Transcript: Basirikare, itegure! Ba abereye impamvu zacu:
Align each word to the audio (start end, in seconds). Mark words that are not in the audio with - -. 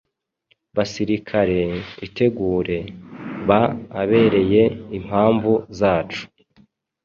Basirikare, 0.75 1.59
itegure! 2.07 2.77
Ba 3.47 3.61
abereye 4.01 4.63
impamvu 4.97 5.51
zacu: 5.79 6.23